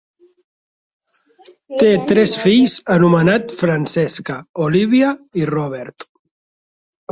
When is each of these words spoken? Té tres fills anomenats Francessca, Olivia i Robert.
Té 1.81 1.89
tres 2.13 2.33
fills 2.45 2.79
anomenats 2.97 3.61
Francessca, 3.61 4.41
Olivia 4.67 5.15
i 5.43 5.49
Robert. 5.55 6.11